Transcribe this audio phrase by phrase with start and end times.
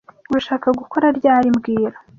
[0.31, 1.97] Urashaka gukora ryari mbwira